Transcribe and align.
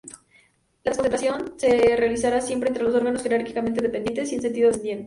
La 0.83 0.89
desconcentración 0.93 1.53
se 1.57 1.95
realizará 1.95 2.41
siempre 2.41 2.69
entre 2.69 2.83
órganos 2.85 3.21
jerárquicamente 3.21 3.83
dependientes 3.83 4.31
y 4.31 4.35
en 4.37 4.41
sentido 4.41 4.69
descendente. 4.69 4.99